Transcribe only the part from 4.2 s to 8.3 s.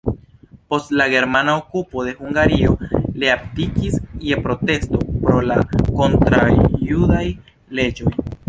je protesto pro la kontraŭjudaj leĝoj.